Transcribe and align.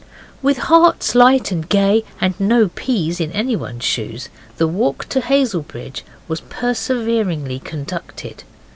With 0.41 0.57
hearts 0.57 1.13
light 1.13 1.51
and 1.51 1.69
gay, 1.69 2.03
and 2.19 2.33
no 2.39 2.69
peas 2.69 3.19
in 3.21 3.31
anyone's 3.33 3.83
shoes, 3.83 4.29
the 4.57 4.65
walk 4.67 5.05
to 5.09 5.21
Hazelbridge 5.21 6.01
was 6.27 6.41
perseveringly 6.41 7.59
conducted. 7.59 8.43